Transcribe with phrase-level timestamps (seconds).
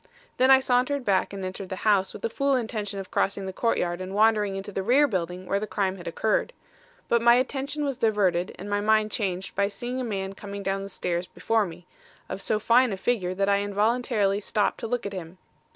[0.37, 3.53] Then I sauntered back and entered the house with the fool intention of crossing the
[3.53, 6.53] courtyard and wandering into the rear building where the crime had occurred.
[7.07, 10.81] But my attention was diverted and my mind changed by seeing a man coming down
[10.81, 11.85] the stairs before me,
[12.29, 15.37] of so fine a figure that I involuntarily stopped to look at him.